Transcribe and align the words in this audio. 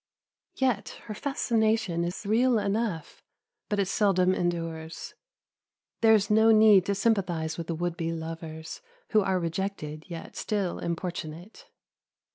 Yet 0.55 0.99
her 1.05 1.13
fascination 1.13 2.03
is 2.03 2.25
real 2.25 2.57
enough, 2.57 3.21
but 3.69 3.77
it 3.77 3.85
seldom 3.87 4.33
endures. 4.33 5.13
There 6.01 6.15
is 6.15 6.31
no 6.31 6.49
need 6.51 6.87
to 6.87 6.95
sympathise 6.95 7.55
with 7.55 7.67
the 7.67 7.75
would 7.75 7.97
be 7.97 8.11
lovers, 8.11 8.81
who 9.09 9.21
are 9.21 9.37
rejected 9.39 10.05
yet 10.07 10.35
still 10.35 10.79
importunate. 10.79 11.67